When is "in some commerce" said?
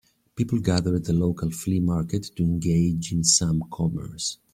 3.11-4.39